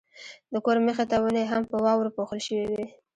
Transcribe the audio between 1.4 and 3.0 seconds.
هم په واورو پوښل شوې وې.